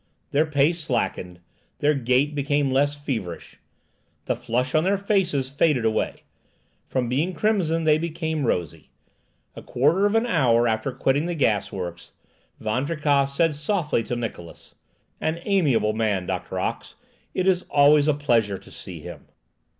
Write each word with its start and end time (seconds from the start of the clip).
Their 0.31 0.47
pace 0.47 0.79
slackened, 0.83 1.41
their 1.77 1.93
gait 1.93 2.33
became 2.33 2.71
less 2.71 2.95
feverish. 2.97 3.59
The 4.25 4.35
flush 4.35 4.73
on 4.73 4.83
their 4.83 4.97
faces 4.97 5.51
faded 5.51 5.85
away; 5.85 6.23
from 6.87 7.07
being 7.07 7.33
crimson, 7.33 7.83
they 7.83 7.99
became 7.99 8.47
rosy. 8.47 8.89
A 9.55 9.61
quarter 9.61 10.07
of 10.07 10.15
an 10.15 10.25
hour 10.25 10.67
after 10.67 10.91
quitting 10.91 11.27
the 11.27 11.35
gasworks, 11.35 12.13
Van 12.59 12.87
Tricasse 12.87 13.35
said 13.35 13.53
softly 13.53 14.01
to 14.05 14.15
Niklausse, 14.15 14.73
"An 15.19 15.39
amiable 15.45 15.93
man, 15.93 16.25
Doctor 16.25 16.57
Ox! 16.57 16.95
It 17.35 17.45
is 17.45 17.67
always 17.69 18.07
a 18.07 18.15
pleasure 18.15 18.57
to 18.57 18.71
see 18.71 19.01
him!" 19.01 19.27